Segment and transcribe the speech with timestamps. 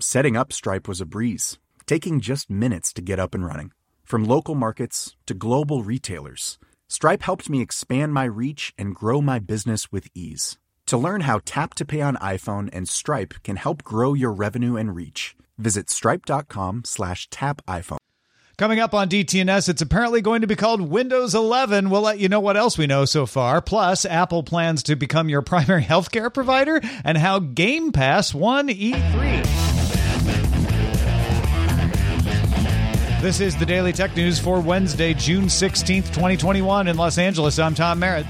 [0.00, 3.70] Setting up Stripe was a breeze, taking just minutes to get up and running.
[4.02, 9.38] From local markets to global retailers, Stripe helped me expand my reach and grow my
[9.38, 10.58] business with ease.
[10.86, 14.76] To learn how Tap to Pay on iPhone and Stripe can help grow your revenue
[14.76, 17.98] and reach, visit stripe.com slash tap iPhone.
[18.56, 21.88] Coming up on DTNS, it's apparently going to be called Windows 11.
[21.88, 23.60] We'll let you know what else we know so far.
[23.60, 29.63] Plus, Apple plans to become your primary healthcare provider and how Game Pass won E3.
[33.24, 37.58] This is the Daily Tech News for Wednesday, June 16th, 2021 in Los Angeles.
[37.58, 38.26] I'm Tom Merritt.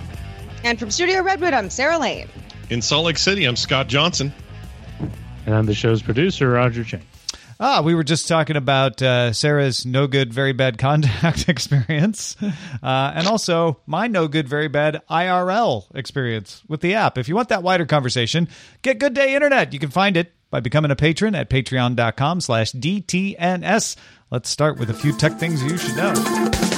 [0.63, 2.29] And from Studio Redwood, I'm Sarah Lane.
[2.71, 4.33] In Salt Lake City, I'm Scott Johnson.
[5.47, 7.03] And I'm the show's producer, Roger Chang.
[7.59, 13.13] Ah, we were just talking about uh, Sarah's no good, very bad contact experience, uh,
[13.17, 17.19] and also my no good, very bad IRL experience with the app.
[17.19, 18.49] If you want that wider conversation,
[18.83, 19.73] get Good Day Internet.
[19.73, 23.97] You can find it by becoming a patron at patreon.com slash DTNS.
[24.35, 26.74] Let's start with a few tech things you should know.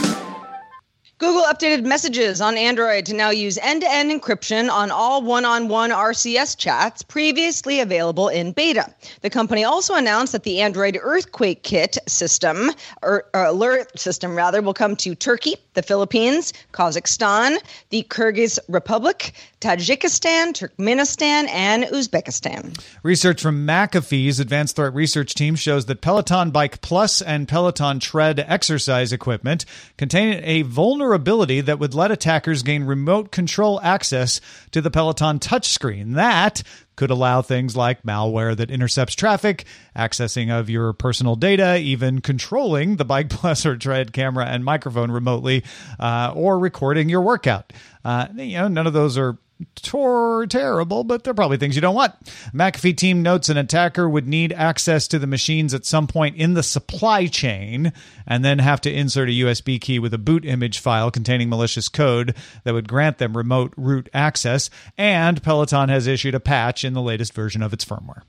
[1.19, 5.47] Google updated messages on Android to now use end to end encryption on all one
[5.47, 8.95] on one RCS chats previously available in beta.
[9.23, 14.61] The company also announced that the Android Earthquake Kit system, or, or alert system rather,
[14.61, 17.57] will come to Turkey, the Philippines, Kazakhstan,
[17.89, 22.79] the Kyrgyz Republic, Tajikistan, Turkmenistan, and Uzbekistan.
[23.03, 28.39] Research from McAfee's Advanced Threat Research Team shows that Peloton Bike Plus and Peloton Tread
[28.39, 29.65] exercise equipment
[29.97, 30.63] contain a
[31.07, 34.41] vulnerability that would let attackers gain remote control access
[34.73, 36.15] to the Peloton touchscreen.
[36.15, 36.65] That
[36.97, 42.97] could allow things like malware that intercepts traffic, accessing of your personal data, even controlling
[42.97, 45.63] the Bike Plus or Tread camera and microphone remotely,
[46.01, 47.73] uh, or recording your workout.
[48.05, 49.39] Uh, you know, none of those are
[49.75, 52.15] tor- terrible, but they're probably things you don't want.
[52.53, 56.55] McAfee team notes an attacker would need access to the machines at some point in
[56.55, 57.93] the supply chain
[58.27, 61.89] and then have to insert a USB key with a boot image file containing malicious
[61.89, 62.35] code
[62.65, 64.71] that would grant them remote root access.
[64.99, 68.23] And Peloton has issued a patch in the latest version of its firmware.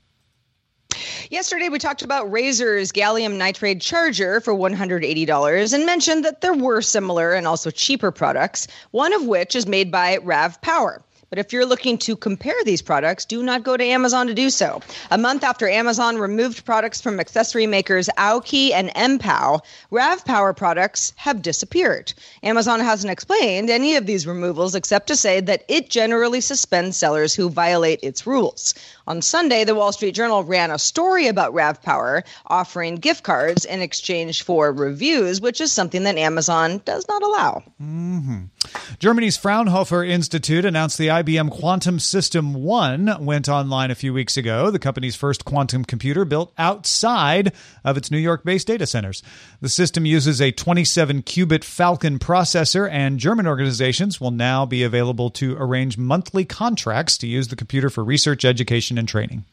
[1.30, 6.80] Yesterday, we talked about Razer's gallium nitride charger for $180 and mentioned that there were
[6.80, 11.02] similar and also cheaper products, one of which is made by Rav Power.
[11.30, 14.48] But if you're looking to compare these products, do not go to Amazon to do
[14.48, 14.80] so.
[15.10, 21.12] A month after Amazon removed products from accessory makers Aukey and MPOW, Rav Power products
[21.16, 22.12] have disappeared.
[22.42, 27.34] Amazon hasn't explained any of these removals except to say that it generally suspends sellers
[27.34, 28.74] who violate its rules.
[29.06, 33.64] On Sunday, the Wall Street Journal ran a story about Rav Power offering gift cards
[33.64, 37.62] in exchange for reviews, which is something that Amazon does not allow.
[37.82, 38.44] Mm-hmm.
[38.98, 44.70] Germany's Fraunhofer Institute announced the IBM Quantum System 1 went online a few weeks ago,
[44.70, 47.52] the company's first quantum computer built outside
[47.82, 49.20] of its New York based data centers.
[49.60, 55.28] The system uses a 27 qubit Falcon processor, and German organizations will now be available
[55.30, 59.44] to arrange monthly contracts to use the computer for research, education, and training.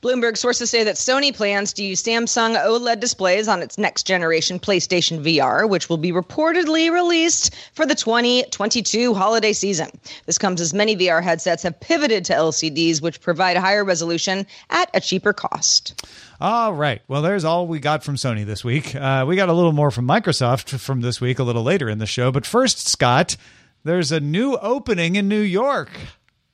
[0.00, 4.58] Bloomberg sources say that Sony plans to use Samsung OLED displays on its next generation
[4.58, 9.88] PlayStation VR, which will be reportedly released for the 2022 holiday season.
[10.26, 14.90] This comes as many VR headsets have pivoted to LCDs, which provide higher resolution at
[14.94, 16.04] a cheaper cost.
[16.40, 17.00] All right.
[17.08, 18.94] Well, there's all we got from Sony this week.
[18.94, 21.98] Uh, we got a little more from Microsoft from this week a little later in
[21.98, 22.30] the show.
[22.30, 23.36] But first, Scott,
[23.84, 25.90] there's a new opening in New York.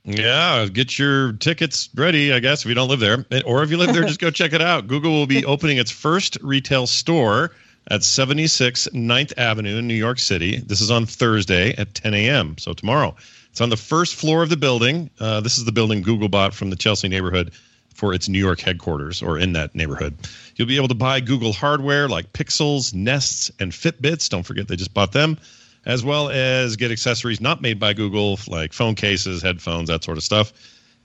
[0.04, 3.24] Yeah, get your tickets ready, I guess, if you don't live there.
[3.44, 4.88] Or if you live there, just go check it out.
[4.88, 7.52] Google will be opening its first retail store
[7.88, 10.58] at 76 9th Avenue in New York City.
[10.58, 13.14] This is on Thursday at 10 a.m., so tomorrow.
[13.50, 15.10] It's on the first floor of the building.
[15.20, 17.52] Uh, this is the building Google bought from the Chelsea neighborhood
[17.94, 20.16] for its New York headquarters or in that neighborhood.
[20.56, 24.28] You'll be able to buy Google hardware like Pixels, Nests, and Fitbits.
[24.28, 25.38] Don't forget they just bought them,
[25.84, 30.18] as well as get accessories not made by Google like phone cases, headphones, that sort
[30.18, 30.52] of stuff.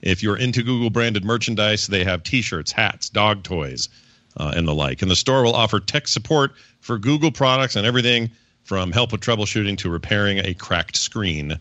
[0.00, 3.88] If you're into Google branded merchandise, they have t shirts, hats, dog toys,
[4.36, 5.02] uh, and the like.
[5.02, 8.30] And the store will offer tech support for Google products and everything
[8.62, 11.58] from help with troubleshooting to repairing a cracked screen.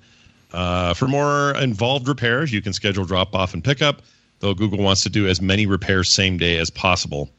[0.54, 4.02] Uh, for more involved repairs, you can schedule drop off and pickup,
[4.40, 7.30] though Google wants to do as many repairs same day as possible.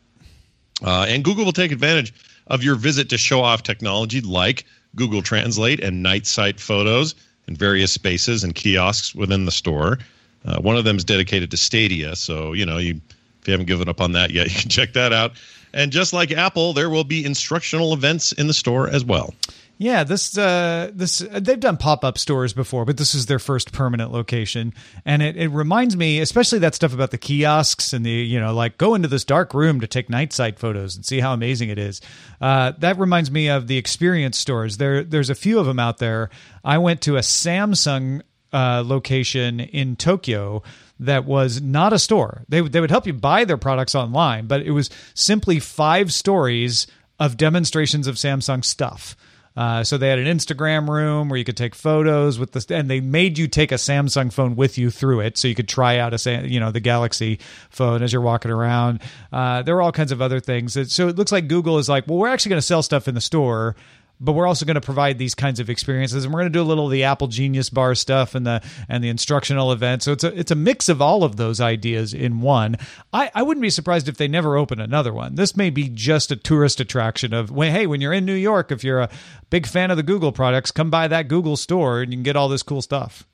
[0.83, 2.13] Uh, and Google will take advantage
[2.47, 7.14] of your visit to show off technology like Google Translate and night sight photos
[7.46, 9.99] in various spaces and kiosks within the store.
[10.44, 13.00] Uh, one of them is dedicated to Stadia, so you know you
[13.40, 15.32] if you haven't given up on that yet, you can check that out.
[15.73, 19.35] And just like Apple, there will be instructional events in the store as well.
[19.81, 23.73] Yeah, this uh, this they've done pop up stores before, but this is their first
[23.73, 28.11] permanent location, and it, it reminds me, especially that stuff about the kiosks and the
[28.11, 31.21] you know like go into this dark room to take night sight photos and see
[31.21, 32.01] how amazing it is.
[32.41, 34.79] Uh, that reminds me of the experience stores.
[34.79, 36.29] There, there's a few of them out there.
[36.65, 38.23] I went to a Samsung
[38.53, 40.65] uh, location in Tokyo
[40.99, 42.43] that was not a store.
[42.49, 46.89] They they would help you buy their products online, but it was simply five stories
[47.21, 49.17] of demonstrations of Samsung stuff.
[49.58, 52.88] Uh, so they had an Instagram room where you could take photos with the, and
[52.88, 55.99] they made you take a Samsung phone with you through it, so you could try
[55.99, 59.00] out a, you know, the Galaxy phone as you're walking around.
[59.32, 60.78] Uh, there were all kinds of other things.
[60.93, 63.16] So it looks like Google is like, well, we're actually going to sell stuff in
[63.16, 63.75] the store,
[64.20, 66.62] but we're also going to provide these kinds of experiences and we're going to do
[66.62, 70.03] a little of the apple genius bar stuff and the and the instructional event.
[70.03, 72.76] So it's a it's a mix of all of those ideas in one.
[73.12, 75.35] I i wouldn't be surprised if they never open another one.
[75.35, 78.82] This may be just a tourist attraction of hey when you're in new york if
[78.82, 79.11] you're a
[79.50, 82.37] big fan of the google products come by that google store and you can get
[82.37, 83.25] all this cool stuff.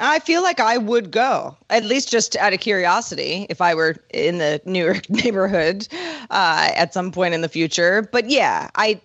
[0.00, 3.96] I feel like I would go, at least just out of curiosity, if I were
[4.10, 5.86] in the New York neighborhood
[6.30, 8.02] uh, at some point in the future.
[8.10, 9.00] But yeah, I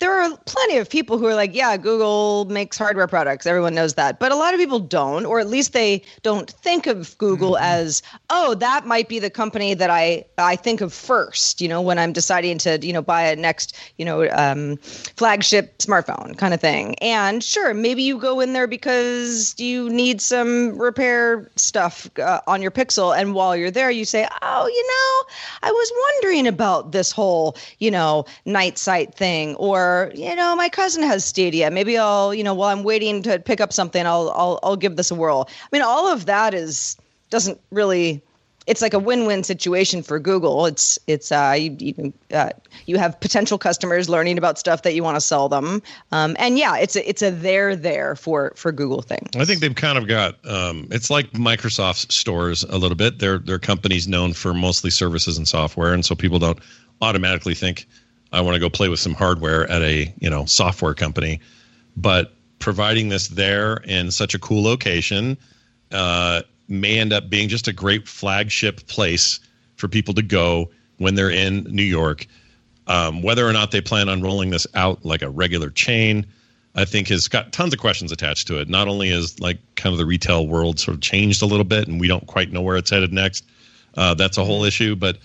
[0.00, 3.46] there are plenty of people who are like, yeah, Google makes hardware products.
[3.46, 4.18] Everyone knows that.
[4.18, 7.64] But a lot of people don't, or at least they don't think of Google mm-hmm.
[7.64, 11.82] as, oh, that might be the company that I, I think of first, you know,
[11.82, 16.54] when I'm deciding to, you know, buy a next, you know, um, flagship smartphone kind
[16.54, 16.94] of thing.
[16.96, 22.62] And sure, maybe you go in there because you need some repair stuff uh, on
[22.62, 23.14] your Pixel.
[23.14, 27.54] And while you're there, you say, oh, you know, I was wondering about this whole,
[27.80, 32.44] you know, night sight thing or, you know my cousin has stadia maybe i'll you
[32.44, 35.48] know while i'm waiting to pick up something i'll i'll, I'll give this a whirl
[35.48, 36.96] i mean all of that is
[37.30, 38.22] doesn't really
[38.66, 40.66] it's like a win-win situation for Google.
[40.66, 42.50] It's it's uh, you you, uh,
[42.86, 45.82] you have potential customers learning about stuff that you want to sell them,
[46.12, 49.28] um, and yeah, it's a it's a there there for for Google thing.
[49.36, 53.18] I think they've kind of got um, it's like Microsoft's stores a little bit.
[53.18, 56.60] They're they're companies known for mostly services and software, and so people don't
[57.00, 57.88] automatically think
[58.32, 61.40] I want to go play with some hardware at a you know software company,
[61.96, 65.36] but providing this there in such a cool location
[65.92, 69.40] uh, may end up being just a great flagship place
[69.76, 72.26] for people to go when they're in New York.
[72.86, 76.26] Um, whether or not they plan on rolling this out like a regular chain,
[76.74, 78.68] I think has got tons of questions attached to it.
[78.68, 81.88] Not only is like kind of the retail world sort of changed a little bit,
[81.88, 83.44] and we don't quite know where it's headed next.
[83.96, 85.18] Uh, that's a whole issue, but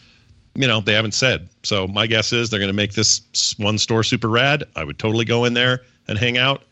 [0.56, 1.50] you know, they haven't said.
[1.64, 3.22] So my guess is they're going to make this
[3.58, 4.64] one store super rad.
[4.76, 6.64] I would totally go in there and hang out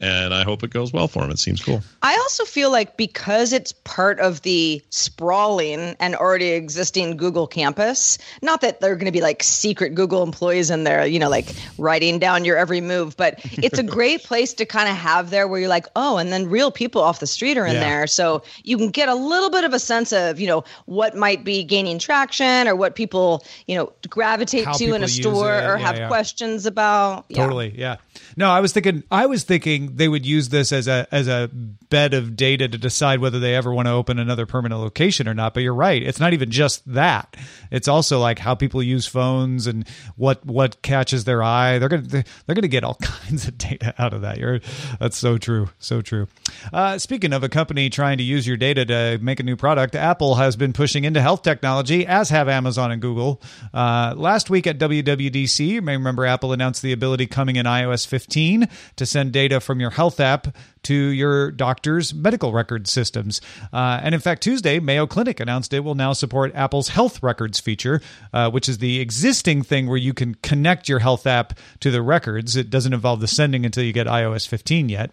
[0.00, 1.30] and I hope it goes well for him.
[1.30, 1.82] It seems cool.
[2.02, 8.16] I also feel like because it's part of the sprawling and already existing Google campus,
[8.40, 11.54] not that they're going to be like secret Google employees in there, you know, like
[11.76, 15.46] writing down your every move, but it's a great place to kind of have there
[15.46, 17.80] where you're like, oh, and then real people off the street are in yeah.
[17.80, 18.06] there.
[18.06, 21.44] So you can get a little bit of a sense of, you know, what might
[21.44, 25.76] be gaining traction or what people, you know, gravitate How to in a store or
[25.76, 26.08] yeah, have yeah.
[26.08, 27.28] questions about.
[27.28, 27.74] Totally.
[27.76, 27.96] Yeah.
[28.36, 31.50] No, I was thinking, I was thinking they would use this as a as a
[31.52, 35.34] bed of data to decide whether they ever want to open another permanent location or
[35.34, 35.54] not.
[35.54, 37.36] But you're right; it's not even just that.
[37.70, 41.78] It's also like how people use phones and what what catches their eye.
[41.78, 44.38] They're gonna they're gonna get all kinds of data out of that.
[44.38, 44.60] You're
[44.98, 46.28] that's so true, so true.
[46.72, 49.94] Uh, speaking of a company trying to use your data to make a new product,
[49.94, 53.40] Apple has been pushing into health technology, as have Amazon and Google.
[53.72, 58.06] Uh, last week at WWDC, you may remember Apple announced the ability coming in iOS
[58.06, 63.40] 15 to send data from your health app to your doctor's medical record systems.
[63.72, 67.60] Uh, and in fact, Tuesday, Mayo Clinic announced it will now support Apple's Health Records
[67.60, 68.00] feature,
[68.32, 72.02] uh, which is the existing thing where you can connect your health app to the
[72.02, 72.56] records.
[72.56, 75.10] It doesn't involve the sending until you get iOS 15 yet.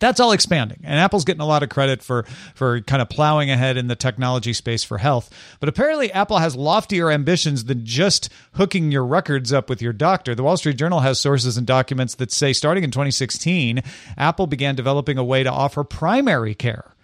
[0.00, 0.80] That's all expanding.
[0.82, 2.24] And apple's getting a lot of credit for
[2.54, 5.30] for kind of plowing ahead in the technology space for health.
[5.60, 10.34] But apparently apple has loftier ambitions than just hooking your records up with your doctor.
[10.34, 13.82] The wall street journal has sources and documents that say starting in 2016
[14.16, 16.95] apple began developing a way to offer primary care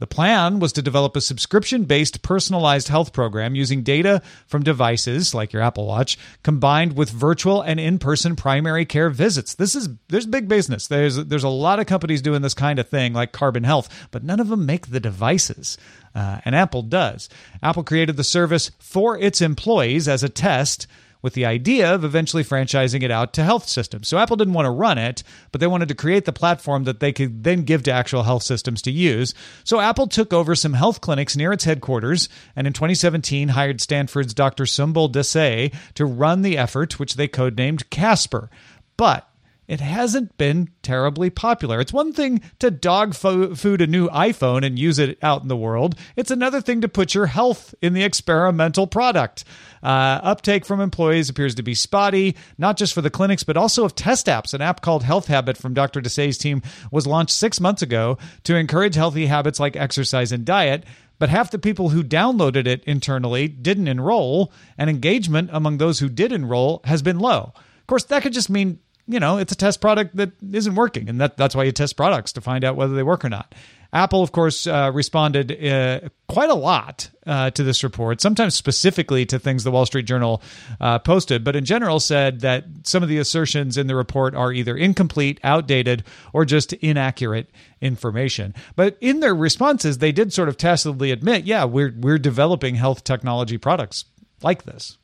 [0.00, 5.34] the plan was to develop a subscription based personalized health program using data from devices
[5.34, 9.54] like your Apple Watch combined with virtual and in person primary care visits.
[9.54, 10.88] This is there's big business.
[10.88, 14.24] There's there's a lot of companies doing this kind of thing like Carbon Health, but
[14.24, 15.76] none of them make the devices.
[16.14, 17.28] Uh, and Apple does.
[17.62, 20.86] Apple created the service for its employees as a test
[21.22, 24.08] with the idea of eventually franchising it out to health systems.
[24.08, 25.22] So Apple didn't want to run it,
[25.52, 28.42] but they wanted to create the platform that they could then give to actual health
[28.42, 29.34] systems to use.
[29.64, 34.34] So Apple took over some health clinics near its headquarters and in 2017 hired Stanford's
[34.34, 34.64] Dr.
[34.64, 38.50] Sumbul Desai to run the effort, which they codenamed Casper.
[38.96, 39.29] But
[39.70, 41.80] it hasn't been terribly popular.
[41.80, 45.48] It's one thing to dog fo- food a new iPhone and use it out in
[45.48, 49.44] the world, it's another thing to put your health in the experimental product.
[49.80, 53.84] Uh, uptake from employees appears to be spotty, not just for the clinics, but also
[53.84, 54.52] of test apps.
[54.52, 56.00] An app called Health Habit from Dr.
[56.00, 60.84] Desai's team was launched six months ago to encourage healthy habits like exercise and diet
[61.20, 66.08] but half the people who downloaded it internally didn't enroll, and engagement among those who
[66.08, 67.52] did enroll has been low.
[67.54, 71.08] Of course, that could just mean you know, it's a test product that isn't working.
[71.08, 73.54] And that, that's why you test products to find out whether they work or not.
[73.92, 79.26] Apple, of course, uh, responded uh, quite a lot uh, to this report, sometimes specifically
[79.26, 80.42] to things the Wall Street Journal
[80.80, 84.52] uh, posted, but in general said that some of the assertions in the report are
[84.52, 88.54] either incomplete, outdated, or just inaccurate information.
[88.76, 93.02] But in their responses, they did sort of tacitly admit, yeah, we're we're developing health
[93.02, 94.04] technology products
[94.40, 94.98] like this.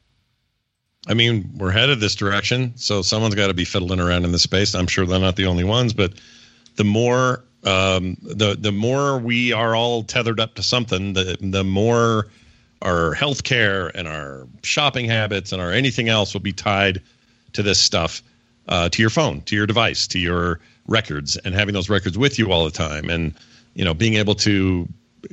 [1.07, 4.43] I mean, we're headed this direction, so someone's got to be fiddling around in this
[4.43, 4.75] space.
[4.75, 6.15] I'm sure they're not the only ones, but
[6.75, 11.65] the more um, the the more we are all tethered up to something, the the
[11.65, 12.29] more
[12.83, 17.01] our healthcare and our shopping habits and our anything else will be tied
[17.53, 18.23] to this stuff,
[18.69, 22.39] uh, to your phone, to your device, to your records, and having those records with
[22.39, 23.35] you all the time, and
[23.75, 24.89] you know, being able to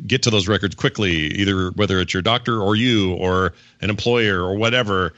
[0.07, 4.41] get to those records quickly, either whether it's your doctor or you or an employer
[4.41, 5.13] or whatever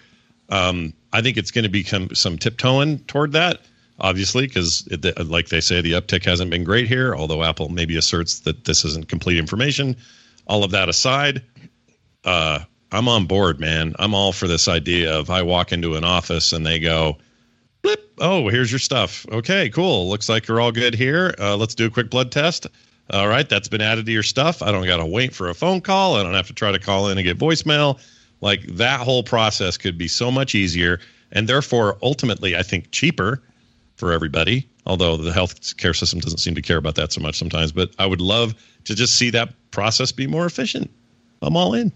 [0.49, 3.61] um, I think it's going to become some tiptoeing toward that,
[3.99, 4.87] obviously, because
[5.17, 7.15] like they say, the uptick hasn't been great here.
[7.15, 9.95] Although Apple maybe asserts that this isn't complete information.
[10.47, 11.41] All of that aside,
[12.23, 12.59] uh,
[12.91, 13.95] I'm on board, man.
[13.97, 17.17] I'm all for this idea of I walk into an office and they go,
[17.81, 19.25] blip, oh, here's your stuff.
[19.31, 20.09] Okay, cool.
[20.09, 21.33] Looks like you're all good here.
[21.39, 22.67] Uh, let's do a quick blood test.
[23.11, 24.63] All right, that's been added to your stuff.
[24.63, 26.15] I don't got to wait for a phone call.
[26.15, 27.99] I don't have to try to call in and get voicemail.
[28.41, 30.99] Like that whole process could be so much easier
[31.31, 33.41] and therefore ultimately I think cheaper
[33.95, 34.67] for everybody.
[34.85, 37.89] Although the health care system doesn't seem to care about that so much sometimes, but
[37.97, 40.91] I would love to just see that process be more efficient.
[41.41, 41.91] I'm all in.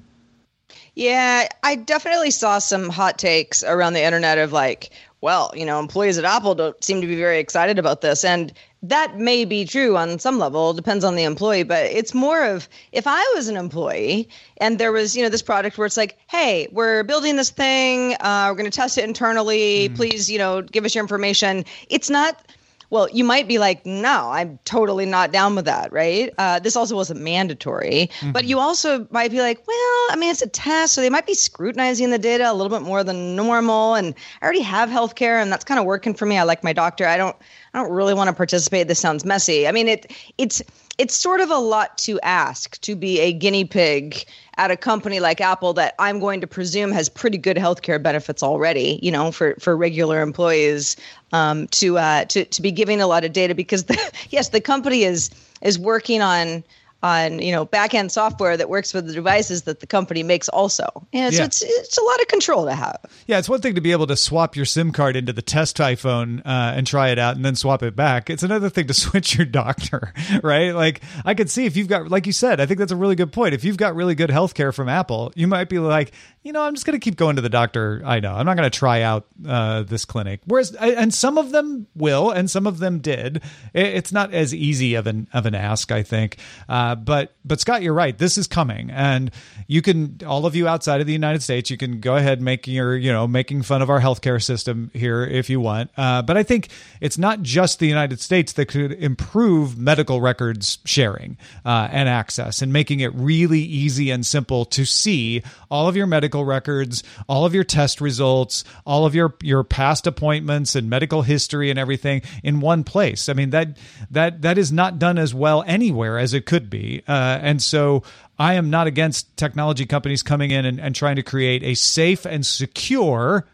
[0.95, 4.89] Yeah, I definitely saw some hot takes around the internet of like,
[5.21, 8.25] well, you know, employees at Apple don't seem to be very excited about this.
[8.25, 12.45] And that may be true on some level depends on the employee but it's more
[12.45, 15.97] of if i was an employee and there was you know this product where it's
[15.97, 19.95] like hey we're building this thing uh, we're going to test it internally mm.
[19.95, 22.41] please you know give us your information it's not
[22.89, 26.33] well, you might be like, no, I'm totally not down with that, right?
[26.37, 28.31] Uh, this also wasn't mandatory, mm-hmm.
[28.31, 31.27] but you also might be like, well, I mean, it's a test, so they might
[31.27, 33.93] be scrutinizing the data a little bit more than normal.
[33.93, 36.37] And I already have healthcare, and that's kind of working for me.
[36.37, 37.05] I like my doctor.
[37.05, 37.35] I don't,
[37.73, 38.87] I don't really want to participate.
[38.87, 39.67] This sounds messy.
[39.67, 40.61] I mean, it, it's,
[40.99, 44.25] it's sort of a lot to ask to be a guinea pig
[44.57, 48.43] at a company like Apple that I'm going to presume has pretty good healthcare benefits
[48.43, 50.97] already, you know, for, for regular employees
[51.31, 53.97] um, to, uh, to, to be giving a lot of data because the,
[54.29, 55.29] yes, the company is,
[55.61, 56.65] is working on
[57.01, 60.85] on you know backend software that works with the devices that the company makes also.
[61.13, 62.97] And so it's it's a lot of control to have.
[63.27, 65.77] Yeah, it's one thing to be able to swap your SIM card into the test
[65.77, 68.29] iPhone uh, and try it out and then swap it back.
[68.29, 70.13] It's another thing to switch your doctor,
[70.43, 70.71] right?
[70.71, 73.15] Like I could see if you've got like you said, I think that's a really
[73.15, 73.53] good point.
[73.53, 76.11] If you've got really good health care from Apple, you might be like,
[76.43, 78.01] you know, I'm just going to keep going to the doctor.
[78.05, 78.33] I know.
[78.33, 80.41] I'm not going to try out uh, this clinic.
[80.45, 83.41] Whereas, and some of them will, and some of them did.
[83.73, 86.37] It's not as easy of an of an ask, I think.
[86.67, 88.17] Uh, Uh, but but Scott, you're right.
[88.17, 89.29] This is coming, and
[89.67, 92.73] you can all of you outside of the United States, you can go ahead making
[92.73, 95.91] your you know making fun of our healthcare system here if you want.
[95.95, 96.69] Uh, but I think
[96.99, 102.63] it's not just the United States that could improve medical records sharing uh, and access
[102.63, 107.45] and making it really easy and simple to see all of your medical records, all
[107.45, 112.23] of your test results, all of your your past appointments and medical history and everything
[112.43, 113.29] in one place.
[113.29, 113.77] I mean that
[114.09, 118.03] that that is not done as well anywhere as it could be, uh, and so.
[118.41, 122.25] I am not against technology companies coming in and, and trying to create a safe
[122.25, 123.45] and secure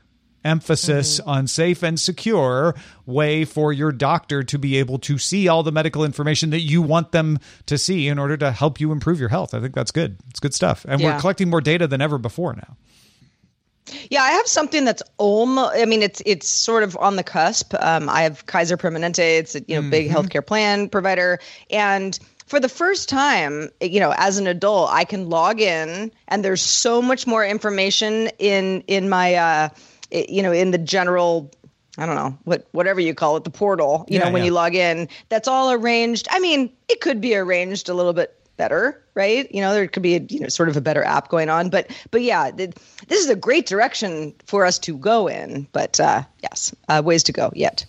[0.45, 1.29] emphasis mm-hmm.
[1.29, 5.71] on safe and secure way for your doctor to be able to see all the
[5.71, 9.29] medical information that you want them to see in order to help you improve your
[9.29, 9.53] health.
[9.53, 10.17] I think that's good.
[10.29, 10.85] It's good stuff.
[10.87, 11.15] And yeah.
[11.15, 12.77] we're collecting more data than ever before now.
[14.09, 15.75] Yeah, I have something that's almost.
[15.75, 17.75] I mean, it's it's sort of on the cusp.
[17.79, 19.37] Um, I have Kaiser Permanente.
[19.37, 19.89] It's a you know mm-hmm.
[19.91, 21.39] big healthcare plan provider,
[21.69, 26.45] and for the first time, you know, as an adult, I can log in, and
[26.45, 29.69] there's so much more information in in my, uh,
[30.11, 31.51] you know, in the general.
[31.97, 34.05] I don't know what whatever you call it, the portal.
[34.07, 34.47] You yeah, know, when yeah.
[34.47, 36.27] you log in, that's all arranged.
[36.29, 39.51] I mean, it could be arranged a little bit better, right?
[39.53, 41.69] You know, there could be a, you know sort of a better app going on,
[41.69, 42.73] but but yeah, this
[43.09, 45.67] is a great direction for us to go in.
[45.71, 47.85] But uh, yes, uh, ways to go yet.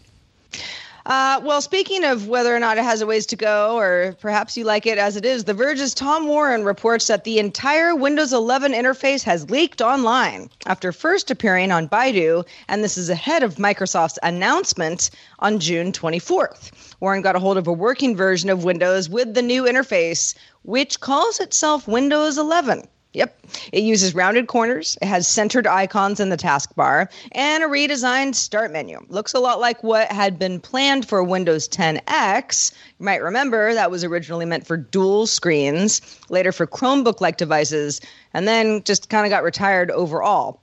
[1.07, 4.57] Uh, well, speaking of whether or not it has a ways to go, or perhaps
[4.57, 8.33] you like it as it is, The Verge's Tom Warren reports that the entire Windows
[8.33, 13.55] 11 interface has leaked online after first appearing on Baidu, and this is ahead of
[13.55, 16.73] Microsoft's announcement on June 24th.
[16.99, 20.35] Warren got a hold of a working version of Windows with the new interface,
[20.65, 22.83] which calls itself Windows 11.
[23.17, 23.47] Yep.
[23.73, 28.71] It uses rounded corners, it has centered icons in the taskbar, and a redesigned start
[28.71, 29.01] menu.
[29.09, 32.73] Looks a lot like what had been planned for Windows 10X.
[32.99, 38.03] You might remember that was originally meant for dual screens, later for Chromebook like devices,
[38.35, 40.61] and then just kind of got retired overall.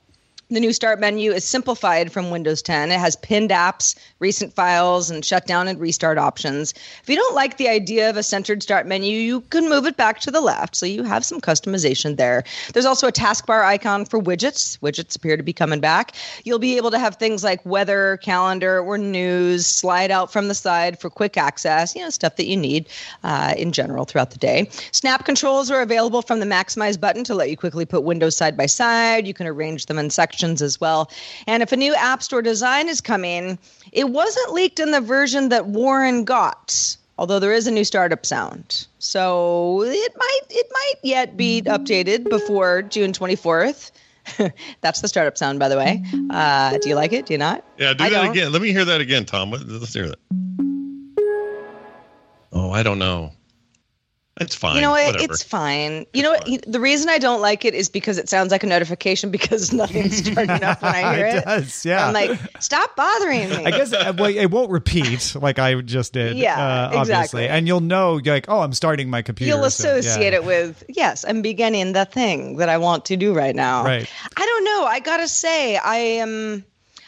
[0.54, 2.92] The new start menu is simplified from Windows 10.
[2.92, 6.76] It has pinned apps, recent files, and shutdown and restart options.
[7.02, 9.98] If you don't like the idea of a centered start menu, you can move it
[9.98, 12.44] back to the left, so you have some customization there.
[12.72, 14.78] There's also a taskbar icon for widgets.
[14.78, 16.16] Widgets appear to be coming back.
[16.44, 20.56] You'll be able to have things like weather, calendar, or news slide out from the
[20.56, 22.90] side for quick access, you know, stuff that you need
[23.24, 24.70] uh, in general throughout the day.
[24.92, 28.56] Snap controls are available from the Maximize button to let you quickly put windows side
[28.56, 29.26] by side.
[29.26, 31.10] You can arrange them in sections as well.
[31.48, 33.58] And if a new App Store design is coming,
[33.92, 38.26] it wasn't leaked in the version that Warren got although there is a new startup
[38.26, 38.88] sound.
[39.00, 43.92] So it might it might yet be updated before June 24th.
[44.82, 46.04] That's the startup sound, by the way.
[46.30, 47.26] Uh, do you like it?
[47.26, 47.64] Do you not?
[47.78, 48.32] Yeah, do I that don't.
[48.32, 48.52] again.
[48.52, 49.52] Let me hear that again, Tom.
[49.52, 50.20] Let's hear that.
[52.54, 53.32] Oh, I don't know.
[54.42, 54.76] It's fine.
[54.76, 55.06] You know what?
[55.06, 55.32] Whatever.
[55.32, 55.92] It's fine.
[55.92, 56.66] You it's know what?
[56.68, 60.22] The reason I don't like it is because it sounds like a notification because nothing's
[60.24, 61.36] turning up when I hear it.
[61.36, 62.08] It does, yeah.
[62.08, 63.66] I'm like, stop bothering me.
[63.66, 66.38] I guess uh, well, it won't repeat like I just did.
[66.38, 67.00] Yeah, uh, obviously.
[67.00, 67.48] exactly.
[67.48, 69.54] And you'll know, like, oh, I'm starting my computer.
[69.54, 70.28] You'll associate so, yeah.
[70.30, 73.84] it with, yes, I'm beginning the thing that I want to do right now.
[73.84, 74.10] Right.
[74.36, 74.86] I don't know.
[74.86, 76.66] I gotta say, I am.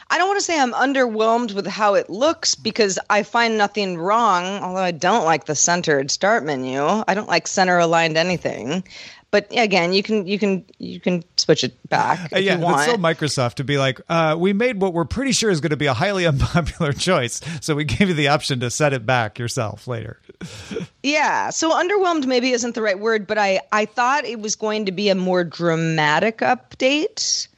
[0.09, 3.97] I don't want to say I'm underwhelmed with how it looks because I find nothing
[3.97, 6.83] wrong, although I don't like the centered start menu.
[7.07, 8.83] I don't like center aligned anything.
[9.31, 12.31] But again, you can you can you can switch it back.
[12.31, 15.49] Uh, yeah, it's so Microsoft to be like, uh, we made what we're pretty sure
[15.49, 18.69] is going to be a highly unpopular choice, so we gave you the option to
[18.69, 20.21] set it back yourself later.
[21.03, 24.85] yeah, so underwhelmed maybe isn't the right word, but I I thought it was going
[24.85, 27.49] to be a more dramatic update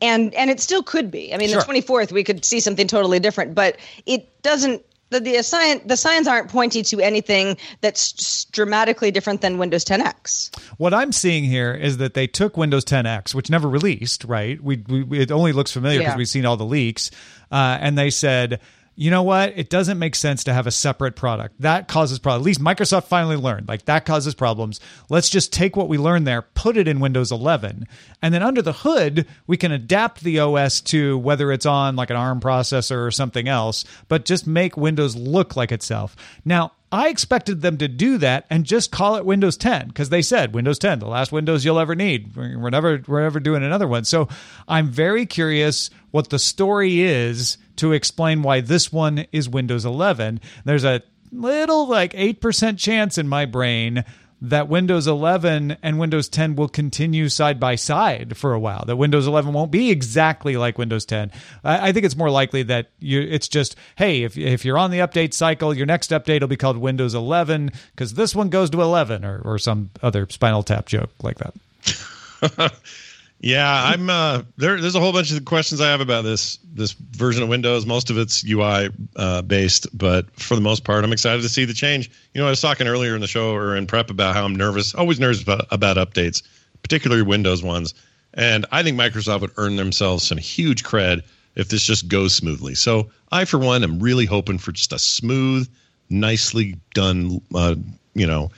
[0.00, 1.34] and and it still could be.
[1.34, 1.60] I mean, sure.
[1.60, 4.84] the 24th we could see something totally different, but it doesn't.
[5.10, 10.54] The, the sign the signs aren't pointing to anything that's dramatically different than Windows 10X.
[10.76, 14.62] What I'm seeing here is that they took Windows 10X, which never released, right?
[14.62, 16.18] We, we it only looks familiar because yeah.
[16.18, 17.10] we've seen all the leaks,
[17.50, 18.60] uh, and they said
[19.00, 19.52] you know what?
[19.56, 21.54] It doesn't make sense to have a separate product.
[21.60, 22.42] That causes problems.
[22.42, 23.68] At least Microsoft finally learned.
[23.68, 24.80] Like that causes problems.
[25.08, 27.86] Let's just take what we learned there, put it in Windows 11,
[28.22, 32.10] and then under the hood, we can adapt the OS to whether it's on like
[32.10, 36.16] an ARM processor or something else, but just make Windows look like itself.
[36.44, 40.22] Now, I expected them to do that and just call it Windows 10 because they
[40.22, 42.34] said Windows 10, the last Windows you'll ever need.
[42.34, 44.04] We're never we're never doing another one.
[44.04, 44.28] So
[44.66, 50.40] I'm very curious what the story is to explain why this one is Windows 11.
[50.64, 54.04] There's a little like 8% chance in my brain
[54.40, 58.84] that Windows 11 and Windows 10 will continue side by side for a while.
[58.86, 61.32] That Windows 11 won't be exactly like Windows 10.
[61.64, 64.90] I, I think it's more likely that you, it's just, hey, if, if you're on
[64.90, 68.70] the update cycle, your next update will be called Windows 11 because this one goes
[68.70, 72.72] to 11 or, or some other Spinal Tap joke like that.
[73.40, 74.10] Yeah, I'm.
[74.10, 77.48] Uh, there, there's a whole bunch of questions I have about this this version of
[77.48, 77.86] Windows.
[77.86, 81.64] Most of it's UI uh, based, but for the most part, I'm excited to see
[81.64, 82.10] the change.
[82.34, 84.56] You know, I was talking earlier in the show or in prep about how I'm
[84.56, 86.42] nervous, always nervous about, about updates,
[86.82, 87.94] particularly Windows ones.
[88.34, 91.22] And I think Microsoft would earn themselves some huge cred
[91.54, 92.74] if this just goes smoothly.
[92.74, 95.68] So I, for one, am really hoping for just a smooth,
[96.10, 97.76] nicely done, uh,
[98.14, 98.50] you know,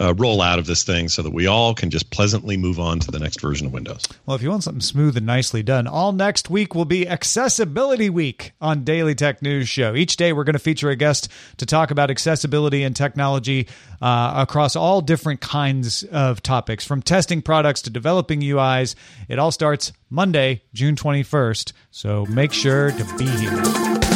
[0.00, 3.00] uh, roll out of this thing so that we all can just pleasantly move on
[3.00, 4.06] to the next version of Windows.
[4.26, 8.10] Well, if you want something smooth and nicely done, all next week will be Accessibility
[8.10, 9.94] Week on Daily Tech News Show.
[9.94, 11.28] Each day, we're going to feature a guest
[11.58, 13.68] to talk about accessibility and technology
[14.02, 18.94] uh, across all different kinds of topics, from testing products to developing UIs.
[19.28, 21.72] It all starts Monday, June 21st.
[21.90, 24.15] So make sure to be here.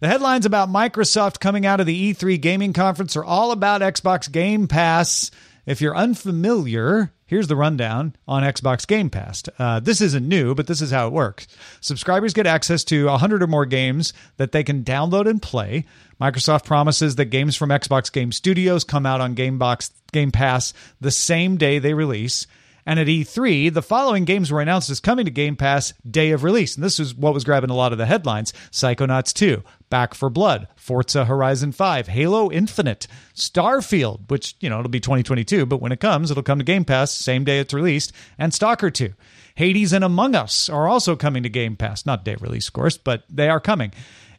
[0.00, 4.32] The headlines about Microsoft coming out of the E3 gaming conference are all about Xbox
[4.32, 5.30] Game Pass.
[5.66, 9.42] If you're unfamiliar, here's the rundown on Xbox Game Pass.
[9.58, 11.46] Uh, this isn't new, but this is how it works.
[11.82, 15.84] Subscribers get access to 100 or more games that they can download and play.
[16.18, 21.10] Microsoft promises that games from Xbox Game Studios come out on Gamebox Game Pass the
[21.10, 22.46] same day they release.
[22.86, 26.44] And at E3, the following games were announced as coming to Game Pass day of
[26.44, 26.74] release.
[26.74, 30.30] And this is what was grabbing a lot of the headlines Psychonauts 2, Back 4
[30.30, 35.92] Blood, Forza Horizon 5, Halo Infinite, Starfield, which, you know, it'll be 2022, but when
[35.92, 39.12] it comes, it'll come to Game Pass same day it's released, and Stalker 2.
[39.56, 42.06] Hades and Among Us are also coming to Game Pass.
[42.06, 43.92] Not day of release, of course, but they are coming.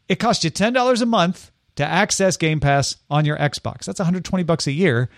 [0.09, 3.85] It costs you $10 a month to access Game Pass on your Xbox.
[3.85, 5.09] That's 120 bucks a year.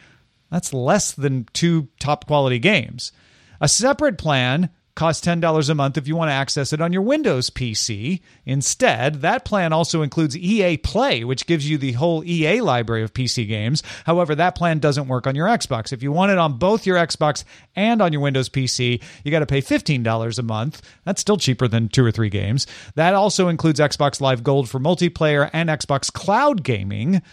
[0.53, 3.11] That's less than two top quality games.
[3.59, 7.01] A separate plan costs $10 a month if you want to access it on your
[7.01, 8.21] Windows PC.
[8.45, 13.15] Instead, that plan also includes EA Play, which gives you the whole EA library of
[13.15, 13.81] PC games.
[14.05, 15.91] However, that plan doesn't work on your Xbox.
[15.91, 17.43] If you want it on both your Xbox
[17.75, 20.83] and on your Windows PC, you got to pay $15 a month.
[21.03, 22.67] That's still cheaper than two or three games.
[22.93, 27.23] That also includes Xbox Live Gold for multiplayer and Xbox Cloud Gaming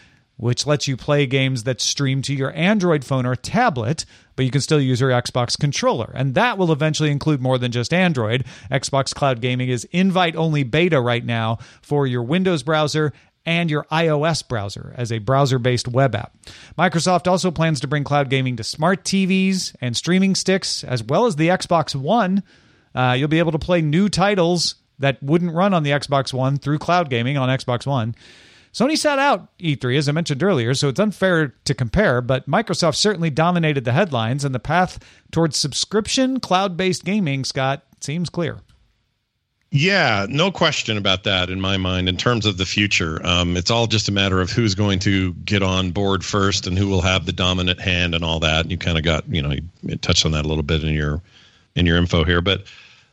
[0.41, 4.51] which lets you play games that stream to your Android phone or tablet, but you
[4.51, 6.11] can still use your Xbox controller.
[6.15, 8.47] And that will eventually include more than just Android.
[8.71, 13.13] Xbox Cloud Gaming is invite only beta right now for your Windows browser
[13.45, 16.35] and your iOS browser as a browser based web app.
[16.79, 21.27] Microsoft also plans to bring cloud gaming to smart TVs and streaming sticks, as well
[21.27, 22.43] as the Xbox One.
[22.95, 26.57] Uh, you'll be able to play new titles that wouldn't run on the Xbox One
[26.57, 28.15] through cloud gaming on Xbox One.
[28.73, 32.97] Sony sat out E3, as I mentioned earlier, so it's unfair to compare, but Microsoft
[32.97, 34.99] certainly dominated the headlines, and the path
[35.33, 38.61] towards subscription cloud based gaming, Scott, seems clear.
[39.73, 42.09] Yeah, no question about that in my mind.
[42.09, 45.33] In terms of the future, um, it's all just a matter of who's going to
[45.35, 48.69] get on board first and who will have the dominant hand and all that.
[48.69, 51.23] You kind of got, you know, you touched on that a little bit in your
[51.77, 52.65] in your info here, but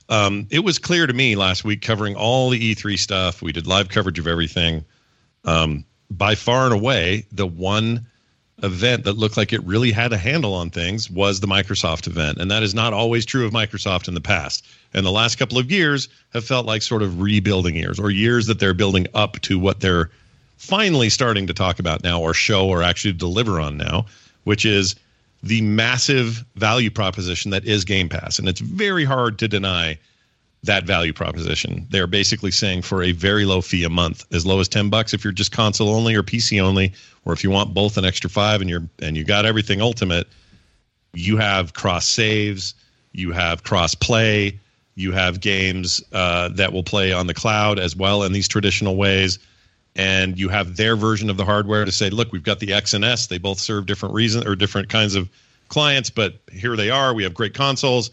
[0.10, 3.44] um, it was clear to me last week covering all the E3 stuff.
[3.44, 4.84] We did live coverage of everything.
[5.48, 8.06] Um, by far and away, the one
[8.64, 12.40] event that looked like it really had a handle on things was the Microsoft event.
[12.40, 14.66] And that is not always true of Microsoft in the past.
[14.94, 18.48] And the last couple of years have felt like sort of rebuilding years or years
[18.48, 20.10] that they're building up to what they're
[20.58, 24.06] finally starting to talk about now or show or actually deliver on now,
[24.44, 24.96] which is
[25.44, 28.40] the massive value proposition that is Game Pass.
[28.40, 30.00] And it's very hard to deny
[30.68, 31.88] that value proposition.
[31.90, 35.14] They're basically saying for a very low fee a month, as low as 10 bucks
[35.14, 36.94] if you're just console only or PC only,
[37.26, 40.28] or if you want both an extra 5 and you're and you got everything ultimate,
[41.14, 42.76] you have cross saves,
[43.12, 44.60] you have cross play,
[44.96, 48.96] you have games uh, that will play on the cloud as well in these traditional
[48.96, 49.40] ways
[49.98, 52.94] and you have their version of the hardware to say, look, we've got the X
[52.94, 53.26] and S.
[53.26, 55.28] They both serve different reasons or different kinds of
[55.70, 57.16] clients, but here they are.
[57.16, 58.12] We have great consoles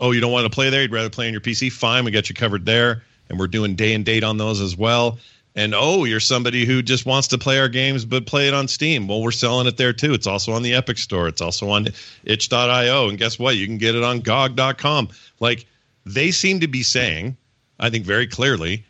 [0.00, 2.10] oh, you don't want to play there, you'd rather play on your PC, fine, we
[2.10, 3.02] got you covered there.
[3.30, 5.18] And we're doing day and date on those as well.
[5.54, 8.68] And oh, you're somebody who just wants to play our games but play it on
[8.68, 9.08] Steam.
[9.08, 10.14] Well, we're selling it there too.
[10.14, 11.28] It's also on the Epic Store.
[11.28, 11.88] It's also on
[12.24, 13.08] itch.io.
[13.08, 13.56] And guess what?
[13.56, 15.08] You can get it on GOG.com.
[15.40, 15.66] Like
[16.06, 17.36] they seem to be saying,
[17.80, 18.84] I think very clearly,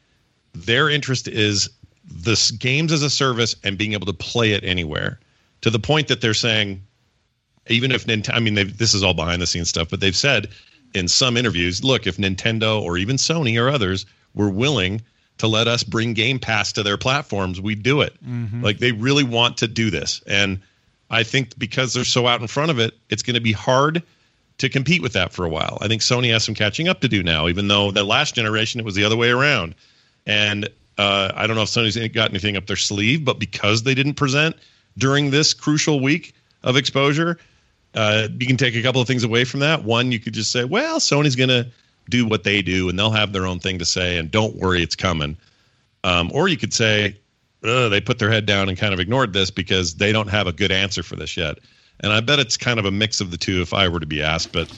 [0.54, 1.70] their interest is
[2.04, 5.18] this games as a service and being able to play it anywhere
[5.62, 6.82] to the point that they're saying,
[7.68, 10.48] even if Nintendo, I mean, this is all behind the scenes stuff, but they've said
[10.94, 15.02] in some interviews, look, if Nintendo or even Sony or others were willing
[15.38, 18.14] to let us bring Game Pass to their platforms, we'd do it.
[18.24, 18.62] Mm-hmm.
[18.62, 20.22] Like they really want to do this.
[20.26, 20.60] And
[21.10, 24.02] I think because they're so out in front of it, it's going to be hard
[24.58, 25.78] to compete with that for a while.
[25.80, 28.80] I think Sony has some catching up to do now, even though the last generation
[28.80, 29.74] it was the other way around.
[30.26, 33.94] And uh, I don't know if Sony's got anything up their sleeve, but because they
[33.94, 34.56] didn't present
[34.98, 37.38] during this crucial week of exposure,
[37.98, 39.82] uh, you can take a couple of things away from that.
[39.82, 41.66] One, you could just say, well, Sony's going to
[42.08, 44.84] do what they do and they'll have their own thing to say, and don't worry,
[44.84, 45.36] it's coming.
[46.04, 47.18] Um, or you could say,
[47.60, 50.52] they put their head down and kind of ignored this because they don't have a
[50.52, 51.58] good answer for this yet.
[51.98, 54.06] And I bet it's kind of a mix of the two if I were to
[54.06, 54.52] be asked.
[54.52, 54.72] But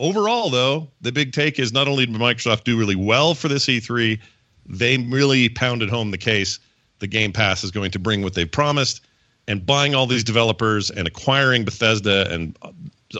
[0.00, 3.66] overall, though, the big take is not only did Microsoft do really well for this
[3.66, 4.18] E3,
[4.64, 6.60] they really pounded home the case
[7.00, 9.02] the Game Pass is going to bring what they promised
[9.48, 12.56] and buying all these developers and acquiring Bethesda and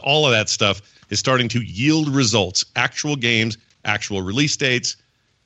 [0.03, 4.97] all of that stuff is starting to yield results, actual games, actual release dates,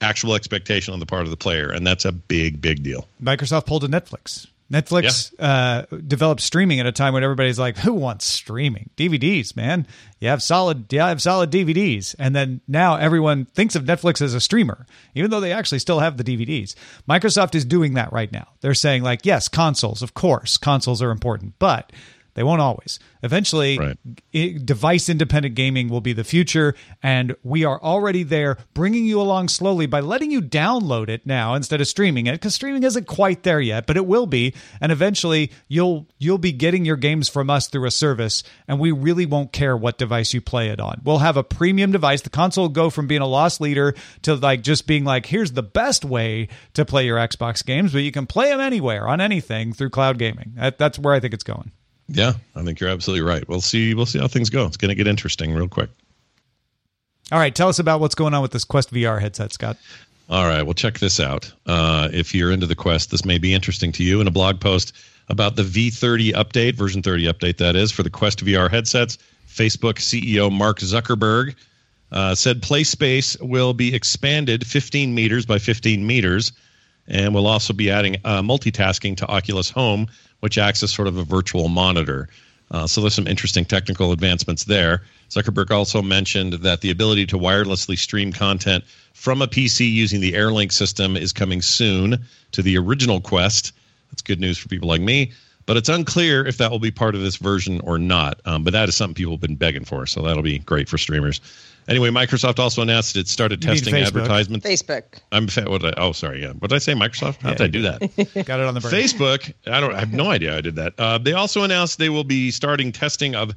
[0.02, 3.08] actual expectation on the part of the player, and that's a big, big deal.
[3.22, 4.48] Microsoft pulled a Netflix.
[4.72, 5.46] Netflix yeah.
[5.92, 8.92] uh, developed streaming at a time when everybody's like, "Who wants streaming?
[8.96, 9.88] DVDs, man.
[10.20, 14.36] You have solid, you have solid DVDs." And then now everyone thinks of Netflix as
[14.36, 16.76] a streamer, even though they actually still have the DVDs.
[17.10, 18.48] Microsoft is doing that right now.
[18.62, 21.92] They're saying like, "Yes, consoles, of course, consoles are important, but."
[22.40, 23.00] They won't always.
[23.22, 24.66] Eventually, right.
[24.66, 26.74] device independent gaming will be the future,
[27.04, 31.54] and we are already there, bringing you along slowly by letting you download it now
[31.54, 34.54] instead of streaming it, because streaming isn't quite there yet, but it will be.
[34.80, 38.94] And eventually, you'll you'll be getting your games from us through a service, and we
[38.94, 41.02] really won't care what device you play it on.
[41.04, 42.22] We'll have a premium device.
[42.22, 45.52] The console will go from being a loss leader to like just being like, here's
[45.52, 49.20] the best way to play your Xbox games, but you can play them anywhere on
[49.20, 50.54] anything through cloud gaming.
[50.56, 51.74] That, that's where I think it's going.
[52.10, 53.48] Yeah, I think you're absolutely right.
[53.48, 53.94] We'll see.
[53.94, 54.66] We'll see how things go.
[54.66, 55.90] It's going to get interesting real quick.
[57.32, 59.78] All right, tell us about what's going on with this Quest VR headset, Scott.
[60.30, 61.52] All right, well, check this out.
[61.66, 64.20] Uh, if you're into the Quest, this may be interesting to you.
[64.22, 64.94] In a blog post
[65.30, 69.18] about the V30 update, version 30 update, that is, for the Quest VR headsets,
[69.48, 71.56] Facebook CEO Mark Zuckerberg
[72.12, 76.52] uh, said play space will be expanded 15 meters by 15 meters,
[77.10, 80.08] and we'll also be adding uh, multitasking to Oculus Home
[80.40, 82.30] which acts as sort of a virtual monitor.
[82.72, 85.02] Uh, so there's some interesting technical advancements there.
[85.30, 90.34] Zuckerberg also mentioned that the ability to wirelessly stream content from a PC using the
[90.34, 93.74] AirLink system is coming soon to the original Quest.
[94.12, 95.32] That's good news for people like me.
[95.66, 98.40] But it's unclear if that will be part of this version or not.
[98.46, 100.98] Um, but that is something people have been begging for, so that'll be great for
[100.98, 101.42] streamers.
[101.90, 104.66] Anyway, Microsoft also announced it started testing advertisements.
[104.66, 105.20] Facebook.
[105.32, 106.54] I'm what I, oh sorry yeah.
[106.54, 106.94] What did I say?
[106.94, 107.42] Microsoft?
[107.42, 108.00] How did I do that?
[108.46, 108.94] Got it on the brain.
[108.94, 109.52] Facebook.
[109.66, 109.96] I don't.
[109.96, 110.94] I have no idea I did that.
[111.00, 113.56] Uh, they also announced they will be starting testing of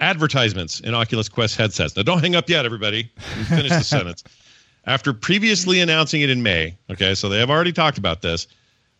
[0.00, 1.96] advertisements in Oculus Quest headsets.
[1.96, 3.10] Now, don't hang up yet, everybody.
[3.48, 4.22] Finish the sentence.
[4.84, 8.48] After previously announcing it in May, okay, so they have already talked about this.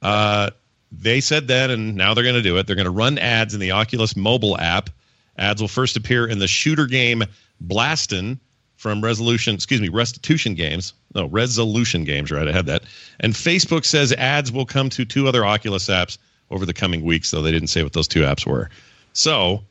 [0.00, 0.50] Uh,
[0.92, 2.66] they said then, and now they're going to do it.
[2.66, 4.88] They're going to run ads in the Oculus mobile app.
[5.36, 7.24] Ads will first appear in the shooter game
[7.60, 8.38] Blaston
[8.82, 10.92] from Resolution, excuse me, Restitution Games.
[11.14, 12.48] No, Resolution Games, right?
[12.48, 12.82] I had that.
[13.20, 16.18] And Facebook says ads will come to two other Oculus apps
[16.50, 18.70] over the coming weeks, though they didn't say what those two apps were.
[19.12, 19.62] So,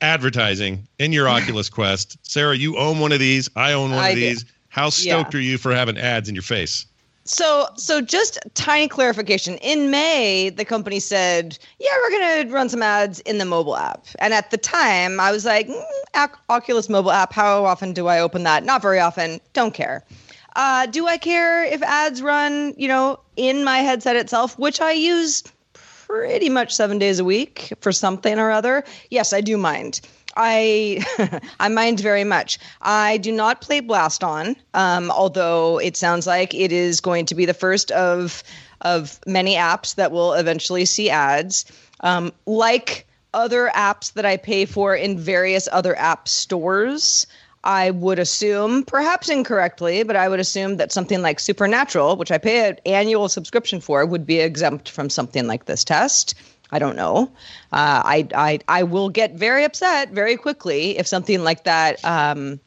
[0.00, 2.18] advertising in your Oculus Quest.
[2.22, 3.48] Sarah, you own one of these.
[3.54, 4.20] I own one I of do.
[4.22, 4.44] these.
[4.70, 5.38] How stoked Yeah.
[5.38, 6.84] are you for having ads in your face?
[7.28, 9.58] So, so just tiny clarification.
[9.58, 13.76] In May, the company said, "Yeah, we're going to run some ads in the mobile
[13.76, 17.34] app." And at the time, I was like, mm, "Oculus mobile app.
[17.34, 18.64] How often do I open that?
[18.64, 19.40] Not very often.
[19.52, 20.04] Don't care."
[20.56, 24.92] Uh, do I care if ads run, you know, in my headset itself, which I
[24.92, 28.84] use pretty much seven days a week for something or other?
[29.10, 30.00] Yes, I do mind.
[30.38, 31.04] I
[31.60, 32.58] I mind very much.
[32.80, 37.44] I do not play Blaston, um, although it sounds like it is going to be
[37.44, 38.42] the first of
[38.80, 41.64] of many apps that will eventually see ads.
[42.00, 47.26] Um, like other apps that I pay for in various other app stores,
[47.64, 52.38] I would assume, perhaps incorrectly, but I would assume that something like Supernatural, which I
[52.38, 56.34] pay an annual subscription for, would be exempt from something like this test.
[56.70, 57.30] I don't know.
[57.72, 62.60] Uh, I, I I will get very upset very quickly if something like that um,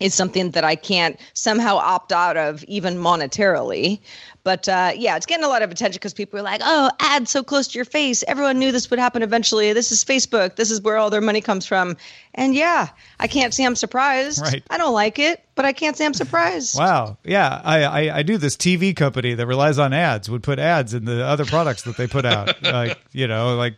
[0.00, 4.00] is something that I can't somehow opt out of, even monetarily.
[4.44, 7.30] But uh, yeah, it's getting a lot of attention because people are like, "Oh, ads
[7.30, 8.22] so close to your face.
[8.28, 9.72] Everyone knew this would happen eventually.
[9.72, 10.56] This is Facebook.
[10.56, 11.96] This is where all their money comes from."
[12.36, 14.42] And yeah, I can't say I'm surprised.
[14.42, 14.62] Right.
[14.68, 16.78] I don't like it, but I can't say I'm surprised.
[16.78, 17.16] Wow.
[17.24, 17.60] Yeah.
[17.64, 21.06] I, I, I do this TV company that relies on ads, would put ads in
[21.06, 22.62] the other products that they put out.
[22.62, 23.76] like, you know, like,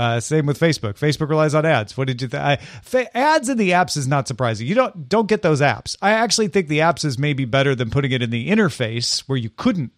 [0.00, 0.94] uh, same with Facebook.
[0.98, 1.96] Facebook relies on ads.
[1.96, 2.60] What did you think?
[2.82, 4.66] Fa- ads in the apps is not surprising.
[4.66, 5.96] You don't don't get those apps.
[6.00, 9.38] I actually think the apps is maybe better than putting it in the interface where
[9.38, 9.92] you couldn't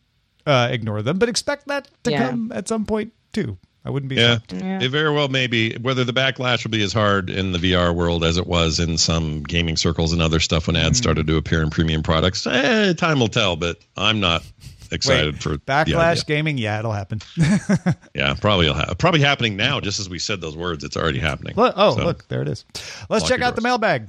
[0.47, 1.19] uh, ignore them.
[1.19, 2.31] But expect that to Yeah.
[2.31, 3.59] come at some point too.
[3.85, 4.15] I wouldn't be.
[4.17, 4.53] Yeah, shocked.
[4.53, 5.77] it very well may be.
[5.77, 8.97] Whether the backlash will be as hard in the VR world as it was in
[8.97, 12.93] some gaming circles and other stuff when ads started to appear in premium products, eh,
[12.95, 13.57] time will tell.
[13.57, 14.45] But I'm not
[14.93, 16.25] excited Wait, for the backlash idea.
[16.27, 16.59] gaming.
[16.59, 17.21] Yeah, it'll happen.
[18.15, 19.81] Yeah, probably will ha- probably happening now.
[19.81, 21.55] Just as we said those words, it's already happening.
[21.57, 22.65] Look, oh, So, look, there it is.
[23.09, 24.09] Let's check your out the mailbag.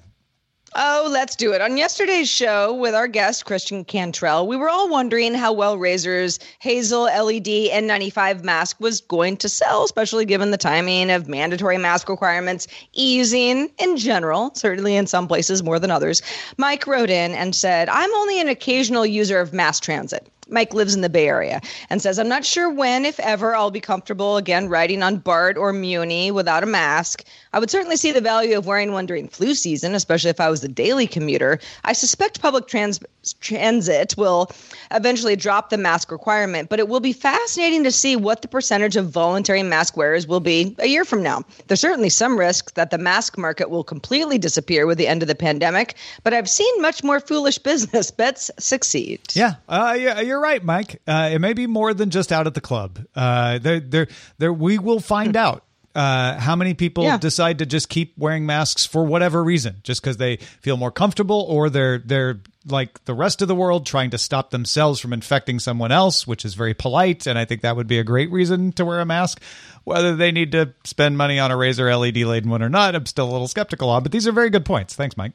[0.75, 1.61] Oh, let's do it.
[1.61, 6.39] On yesterday's show with our guest, Christian Cantrell, we were all wondering how well Razer's
[6.59, 12.09] Hazel LED N95 mask was going to sell, especially given the timing of mandatory mask
[12.09, 16.23] requirements easing in general, certainly in some places more than others.
[16.57, 20.27] Mike wrote in and said, I'm only an occasional user of mass transit.
[20.53, 23.71] Mike lives in the Bay Area and says, I'm not sure when, if ever, I'll
[23.71, 27.25] be comfortable again riding on BART or Muni without a mask.
[27.51, 30.49] I would certainly see the value of wearing one during flu season, especially if I
[30.49, 31.59] was a daily commuter.
[31.83, 32.99] I suspect public trans-
[33.39, 34.51] transit will
[34.91, 38.95] eventually drop the mask requirement, but it will be fascinating to see what the percentage
[38.95, 41.43] of voluntary mask wearers will be a year from now.
[41.67, 45.27] There's certainly some risk that the mask market will completely disappear with the end of
[45.27, 49.21] the pandemic, but I've seen much more foolish business bets succeed.
[49.33, 51.01] Yeah, uh, yeah, you're right, Mike.
[51.07, 52.99] Uh, it may be more than just out at the club.
[53.15, 54.53] Uh, there, there, there.
[54.53, 55.63] We will find out
[55.95, 57.17] uh, how many people Yeah.
[57.17, 61.45] decide to just keep wearing masks for whatever reason, just because they feel more comfortable,
[61.47, 65.59] or they're they're like the rest of the world trying to stop themselves from infecting
[65.59, 68.71] someone else, which is very polite, and I think that would be a great reason
[68.73, 69.41] to wear a mask.
[69.83, 73.05] Whether they need to spend money on a Razer LED laden one or not, I'm
[73.05, 74.01] still a little skeptical on.
[74.01, 74.95] But these are very good points.
[74.95, 75.33] Thanks, Mike.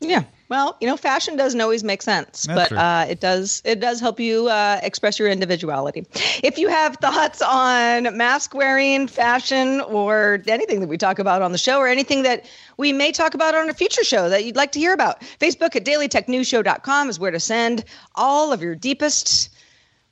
[0.00, 0.22] Yeah.
[0.48, 3.62] Well, you know, fashion doesn't always make sense, That's but uh, it does.
[3.64, 6.06] It does help you uh, express your individuality.
[6.42, 11.50] If you have thoughts on mask wearing, fashion, or anything that we talk about on
[11.50, 14.56] the show, or anything that we may talk about on a future show that you'd
[14.56, 19.50] like to hear about, feedback at dailytechnewsshow.com is where to send all of your deepest.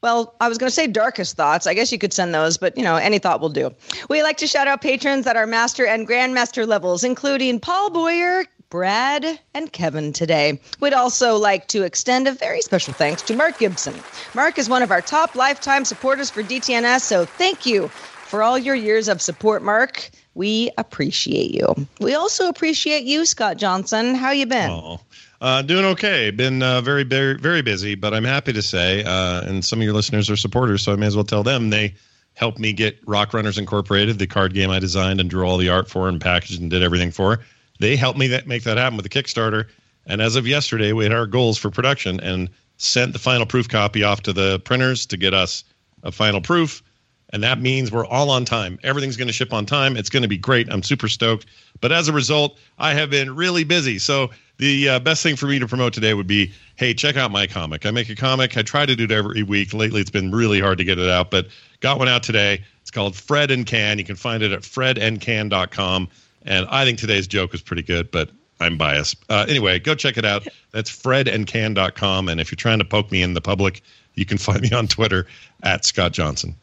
[0.03, 1.67] Well, I was going to say darkest thoughts.
[1.67, 3.71] I guess you could send those, but you know, any thought will do.
[4.11, 8.45] We like to shout out patrons at our master and grandmaster levels, including Paul Boyer,
[8.75, 10.59] Brad, and Kevin today.
[10.81, 13.95] We'd also like to extend a very special thanks to Mark Gibson.
[14.35, 18.59] Mark is one of our top lifetime supporters for DTNS, so thank you for all
[18.59, 20.11] your years of support, Mark.
[20.35, 21.87] We appreciate you.
[22.01, 24.17] We also appreciate you, Scott Johnson.
[24.17, 24.71] How you been?
[24.71, 24.99] Oh,
[25.41, 26.33] uh, doing okay.
[26.33, 29.85] Been uh, very, very, very busy, but I'm happy to say, uh, and some of
[29.85, 31.95] your listeners are supporters, so I may as well tell them they
[32.35, 35.69] helped me get Rock Runners Incorporated, the card game I designed and drew all the
[35.69, 37.39] art for and packaged and did everything for.
[37.85, 39.67] They helped me that make that happen with the Kickstarter.
[40.07, 43.69] And as of yesterday, we had our goals for production and sent the final proof
[43.69, 45.65] copy off to the printers to get us
[46.03, 46.83] a final proof.
[47.31, 48.79] and that means we're all on time.
[48.85, 49.99] Everything's going to ship on time.
[49.99, 50.73] It's going to be great.
[50.73, 51.45] I'm super stoked.
[51.83, 53.99] But as a result, I have been really busy.
[53.99, 57.31] So the uh, best thing for me to promote today would be hey, check out
[57.31, 57.85] my comic.
[57.85, 58.57] I make a comic.
[58.57, 59.75] I try to do it every week.
[59.75, 61.49] Lately, it's been really hard to get it out, but
[61.81, 62.65] got one out today.
[62.81, 63.99] It's called Fred and Can.
[63.99, 66.09] You can find it at fredandcan.com.
[66.45, 68.31] And I think today's joke is pretty good, but
[68.61, 69.17] I'm biased.
[69.29, 70.47] Uh, anyway, go check it out.
[70.73, 72.29] That's fredandcan.com.
[72.29, 73.83] And if you're trying to poke me in the public,
[74.15, 75.27] you can find me on Twitter
[75.63, 76.57] at Scott Johnson.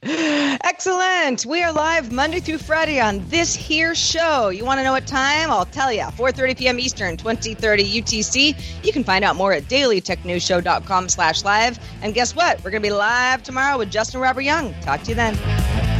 [0.02, 1.44] Excellent.
[1.44, 4.48] We are live Monday through Friday on this here show.
[4.48, 5.50] You want to know what time?
[5.50, 6.02] I'll tell you.
[6.02, 6.78] 4.30 p.m.
[6.78, 8.84] Eastern, 2030 UTC.
[8.84, 11.80] You can find out more at dailytechnewsshow.com slash live.
[12.02, 12.58] And guess what?
[12.58, 14.72] We're going to be live tomorrow with Justin Robert Young.
[14.82, 15.97] Talk to you then.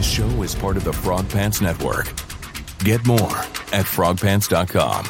[0.00, 2.06] This show is part of the Frog Pants Network.
[2.84, 3.36] Get more
[3.70, 5.04] at frogpants.com.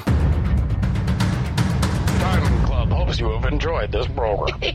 [2.18, 4.60] Diamond Club hopes you have enjoyed this program.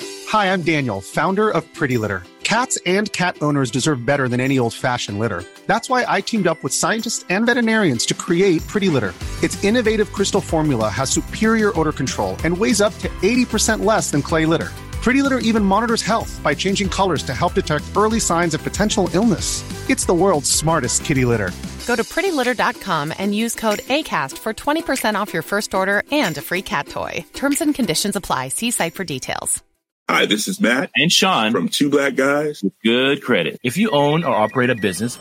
[0.00, 2.24] Hi, I'm Daniel, founder of Pretty Litter.
[2.42, 5.44] Cats and cat owners deserve better than any old fashioned litter.
[5.68, 9.14] That's why I teamed up with scientists and veterinarians to create Pretty Litter.
[9.44, 14.22] Its innovative crystal formula has superior odor control and weighs up to 80% less than
[14.22, 14.72] clay litter.
[15.08, 19.08] Pretty Litter even monitors health by changing colors to help detect early signs of potential
[19.14, 19.64] illness.
[19.88, 21.50] It's the world's smartest kitty litter.
[21.86, 26.42] Go to prettylitter.com and use code ACAST for 20% off your first order and a
[26.42, 27.24] free cat toy.
[27.32, 28.48] Terms and conditions apply.
[28.48, 29.64] See site for details.
[30.10, 33.58] Hi, this is Matt and Sean from Two Black Guys with Good Credit.
[33.62, 35.16] If you own or operate a business,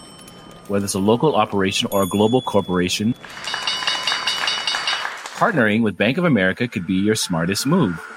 [0.68, 3.14] whether it's a local operation or a global corporation,
[5.38, 8.17] partnering with Bank of America could be your smartest move.